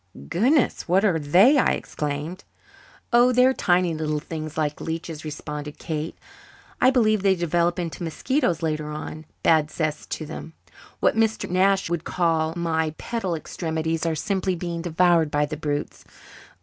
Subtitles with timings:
[0.29, 2.43] "Goodness, what are they?" I exclaimed.
[3.13, 6.17] "Oh, they're tiny little things like leeches," responded Kate.
[6.81, 10.53] "I believe they develop into mosquitoes later on, bad 'cess to them.
[11.01, 11.47] What Mr.
[11.47, 16.03] Nash would call my pedal extremities are simply being devoured by the brutes.